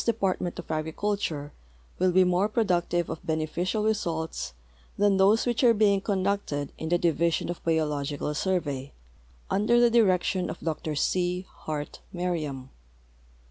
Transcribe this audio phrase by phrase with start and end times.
[0.03, 1.53] DeiDartment of Agriculture
[1.99, 4.53] Avill be more productive of beneficial results
[4.97, 8.93] than those which are being conducted in the Division of Biological Surve}^,
[9.51, 11.45] under the direction of Dr C.
[11.55, 12.71] Hart Merriam.